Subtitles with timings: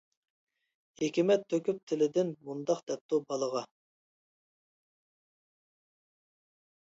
[1.01, 3.63] ھېكمەت تۆكۈپ تىلىدىن، مۇنداق دەپتۇ بالىغا.